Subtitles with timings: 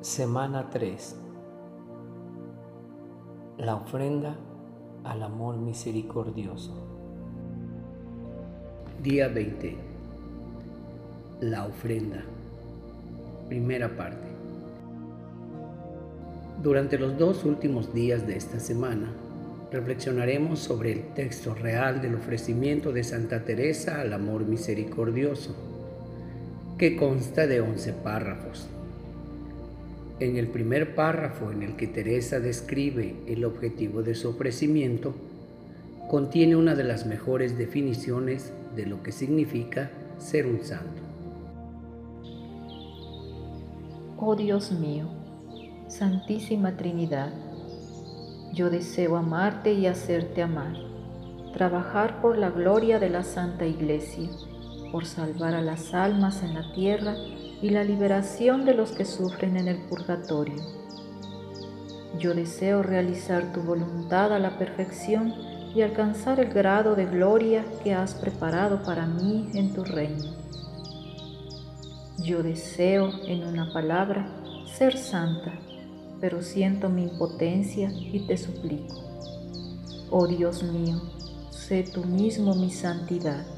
[0.00, 1.16] Semana 3.
[3.58, 4.36] La ofrenda
[5.02, 6.72] al amor misericordioso.
[9.02, 9.76] Día 20.
[11.40, 12.22] La ofrenda.
[13.48, 14.28] Primera parte.
[16.62, 19.12] Durante los dos últimos días de esta semana,
[19.72, 25.56] reflexionaremos sobre el texto real del ofrecimiento de Santa Teresa al amor misericordioso,
[26.78, 28.68] que consta de 11 párrafos.
[30.20, 35.14] En el primer párrafo en el que Teresa describe el objetivo de su ofrecimiento,
[36.10, 41.02] contiene una de las mejores definiciones de lo que significa ser un santo.
[44.16, 45.06] Oh Dios mío,
[45.86, 47.32] Santísima Trinidad,
[48.52, 50.74] yo deseo amarte y hacerte amar,
[51.52, 54.28] trabajar por la gloria de la Santa Iglesia,
[54.90, 57.14] por salvar a las almas en la tierra
[57.60, 60.62] y la liberación de los que sufren en el purgatorio.
[62.18, 65.34] Yo deseo realizar tu voluntad a la perfección
[65.74, 70.34] y alcanzar el grado de gloria que has preparado para mí en tu reino.
[72.18, 74.28] Yo deseo, en una palabra,
[74.76, 75.52] ser santa,
[76.20, 78.96] pero siento mi impotencia y te suplico.
[80.10, 81.00] Oh Dios mío,
[81.50, 83.57] sé tú mismo mi santidad.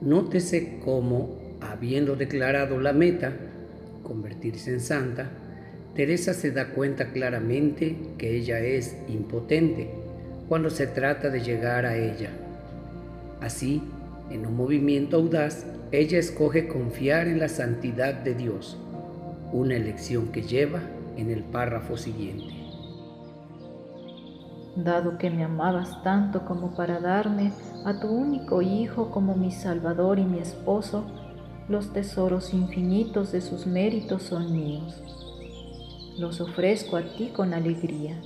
[0.00, 3.32] Nótese cómo, habiendo declarado la meta,
[4.04, 5.28] convertirse en santa,
[5.94, 9.90] Teresa se da cuenta claramente que ella es impotente
[10.48, 12.30] cuando se trata de llegar a ella.
[13.40, 13.82] Así,
[14.30, 18.78] en un movimiento audaz, ella escoge confiar en la santidad de Dios,
[19.52, 20.80] una elección que lleva
[21.16, 22.57] en el párrafo siguiente
[24.84, 27.52] dado que me amabas tanto como para darme
[27.84, 31.04] a tu único Hijo como mi Salvador y mi esposo,
[31.68, 35.02] los tesoros infinitos de sus méritos son míos.
[36.18, 38.20] Los ofrezco a ti con alegría,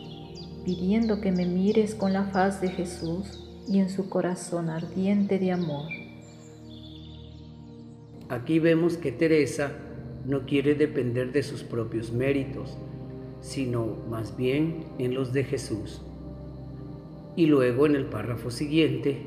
[0.65, 5.53] pidiendo que me mires con la faz de Jesús y en su corazón ardiente de
[5.53, 5.89] amor.
[8.29, 9.73] Aquí vemos que Teresa
[10.25, 12.77] no quiere depender de sus propios méritos,
[13.41, 16.01] sino más bien en los de Jesús.
[17.37, 19.27] Y luego en el párrafo siguiente,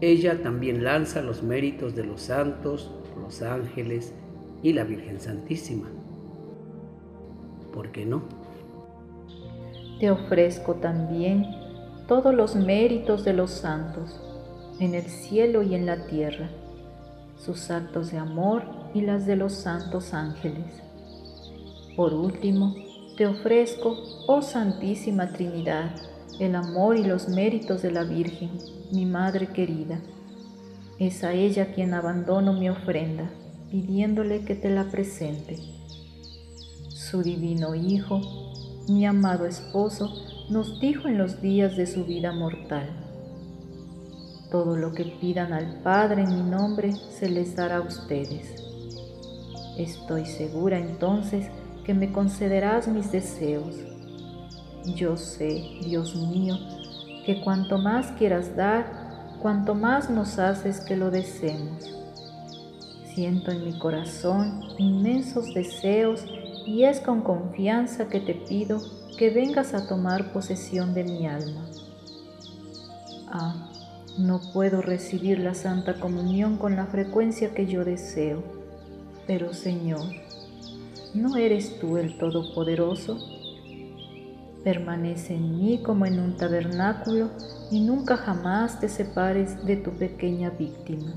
[0.00, 2.90] ella también lanza los méritos de los santos,
[3.20, 4.14] los ángeles
[4.62, 5.88] y la Virgen Santísima.
[7.72, 8.22] ¿Por qué no?
[9.98, 11.46] Te ofrezco también
[12.08, 14.20] todos los méritos de los santos
[14.80, 16.48] en el cielo y en la tierra,
[17.36, 18.62] sus actos de amor
[18.94, 20.82] y las de los santos ángeles.
[21.96, 22.74] Por último,
[23.16, 23.96] te ofrezco,
[24.26, 25.90] oh Santísima Trinidad,
[26.38, 28.50] el amor y los méritos de la Virgen,
[28.92, 30.00] mi Madre querida.
[30.98, 33.30] Es a ella quien abandono mi ofrenda,
[33.70, 35.58] pidiéndole que te la presente.
[36.88, 38.20] Su divino Hijo,
[38.88, 40.14] mi amado esposo,
[40.48, 42.88] nos dijo en los días de su vida mortal,
[44.50, 48.54] todo lo que pidan al Padre en mi nombre se les dará a ustedes.
[49.78, 51.46] Estoy segura entonces
[51.84, 53.89] que me concederás mis deseos
[54.84, 56.56] yo sé, Dios mío,
[57.24, 61.96] que cuanto más quieras dar, cuanto más nos haces que lo deseemos.
[63.14, 66.24] Siento en mi corazón inmensos deseos
[66.66, 68.80] y es con confianza que te pido
[69.18, 71.66] que vengas a tomar posesión de mi alma.
[73.28, 73.70] Ah,
[74.18, 78.42] no puedo recibir la Santa Comunión con la frecuencia que yo deseo,
[79.26, 80.04] pero Señor,
[81.14, 83.39] ¿no eres tú el Todopoderoso?
[84.64, 87.30] Permanece en mí como en un tabernáculo
[87.70, 91.14] y nunca jamás te separes de tu pequeña víctima.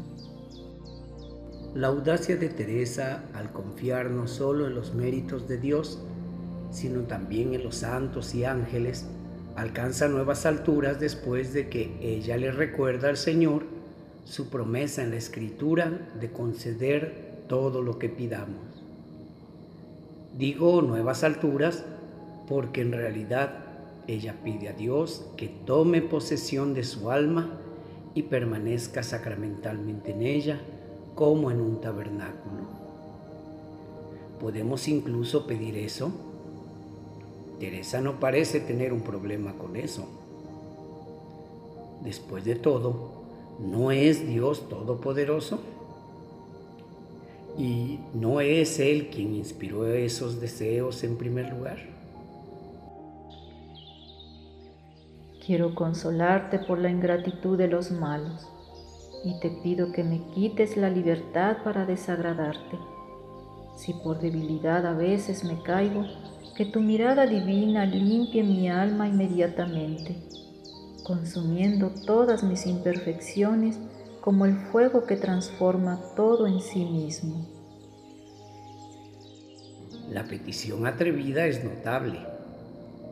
[1.73, 5.99] La audacia de Teresa al confiar no solo en los méritos de Dios,
[6.71, 9.05] sino también en los santos y ángeles,
[9.55, 13.63] alcanza nuevas alturas después de que ella le recuerda al Señor
[14.23, 18.61] su promesa en la Escritura de conceder todo lo que pidamos.
[20.37, 21.83] Digo nuevas alturas
[22.47, 23.63] porque en realidad
[24.07, 27.59] ella pide a Dios que tome posesión de su alma
[28.15, 30.59] y permanezca sacramentalmente en ella
[31.15, 32.63] como en un tabernáculo.
[34.39, 36.11] ¿Podemos incluso pedir eso?
[37.59, 40.05] Teresa no parece tener un problema con eso.
[42.03, 43.23] Después de todo,
[43.59, 45.61] ¿no es Dios todopoderoso?
[47.57, 51.92] ¿Y no es Él quien inspiró esos deseos en primer lugar?
[55.45, 58.47] Quiero consolarte por la ingratitud de los malos
[59.25, 62.77] y te pido que me quites la libertad para desagradarte.
[63.75, 66.05] Si por debilidad a veces me caigo,
[66.55, 70.15] que tu mirada divina limpie mi alma inmediatamente,
[71.03, 73.79] consumiendo todas mis imperfecciones
[74.21, 77.45] como el fuego que transforma todo en sí mismo.
[80.09, 82.19] La petición atrevida es notable.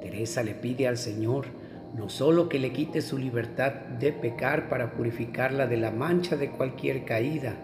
[0.02, 1.61] Teresa le pide al Señor
[1.96, 6.50] no solo que le quite su libertad de pecar para purificarla de la mancha de
[6.50, 7.56] cualquier caída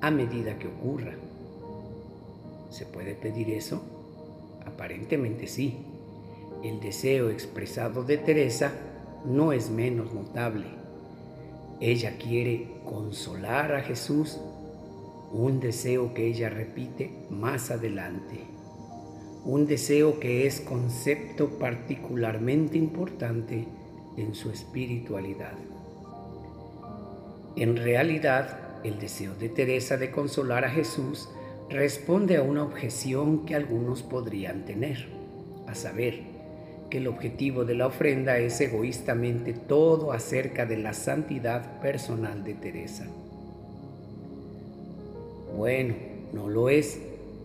[0.00, 1.14] a medida que ocurra.
[2.70, 3.82] ¿Se puede pedir eso?
[4.64, 5.78] Aparentemente sí.
[6.62, 8.72] El deseo expresado de Teresa
[9.24, 10.66] no es menos notable.
[11.80, 14.38] Ella quiere consolar a Jesús,
[15.32, 18.55] un deseo que ella repite más adelante
[19.46, 23.64] un deseo que es concepto particularmente importante
[24.16, 25.52] en su espiritualidad.
[27.54, 31.28] En realidad, el deseo de Teresa de consolar a Jesús
[31.70, 35.06] responde a una objeción que algunos podrían tener,
[35.68, 36.22] a saber,
[36.90, 42.54] que el objetivo de la ofrenda es egoístamente todo acerca de la santidad personal de
[42.54, 43.06] Teresa.
[45.56, 45.94] Bueno,
[46.32, 47.00] no lo es,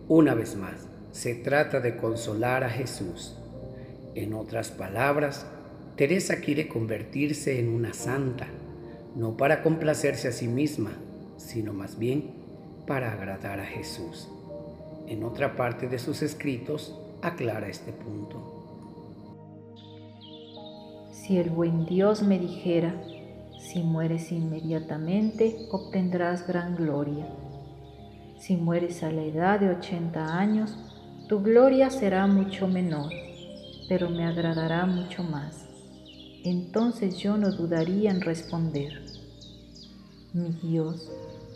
[0.08, 3.36] una vez más se trata de consolar a Jesús.
[4.14, 5.46] En otras palabras,
[5.96, 8.48] Teresa quiere convertirse en una santa,
[9.14, 10.92] no para complacerse a sí misma,
[11.36, 12.30] sino más bien
[12.86, 14.28] para agradar a Jesús.
[15.06, 18.58] En otra parte de sus escritos aclara este punto.
[21.10, 22.94] Si el buen Dios me dijera,
[23.58, 27.26] si mueres inmediatamente obtendrás gran gloria.
[28.38, 30.91] Si mueres a la edad de 80 años,
[31.32, 33.10] tu gloria será mucho menor,
[33.88, 35.66] pero me agradará mucho más.
[36.44, 39.02] Entonces yo no dudaría en responder,
[40.34, 41.10] mi Dios,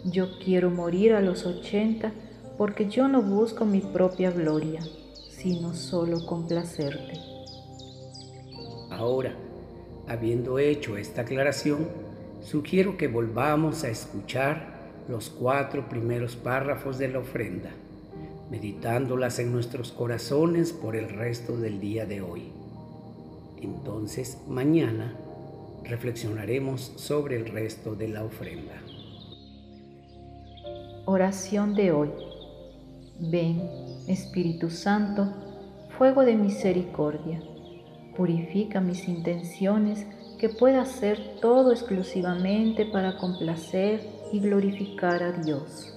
[0.07, 2.11] yo quiero morir a los ochenta
[2.57, 4.81] porque yo no busco mi propia gloria,
[5.29, 7.21] sino solo complacerte.
[8.91, 9.35] Ahora,
[10.09, 11.87] habiendo hecho esta aclaración,
[12.41, 14.75] sugiero que volvamos a escuchar
[15.07, 17.69] los cuatro primeros párrafos de la ofrenda
[18.51, 22.53] meditándolas en nuestros corazones por el resto del día de hoy.
[23.61, 25.15] Entonces, mañana
[25.85, 28.75] reflexionaremos sobre el resto de la ofrenda.
[31.05, 32.11] Oración de hoy.
[33.19, 33.63] Ven,
[34.09, 35.33] Espíritu Santo,
[35.97, 37.41] fuego de misericordia,
[38.17, 40.07] purifica mis intenciones
[40.39, 45.96] que pueda hacer todo exclusivamente para complacer y glorificar a Dios.